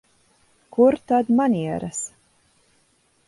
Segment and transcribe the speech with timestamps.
[0.77, 1.99] Kur tad manieres?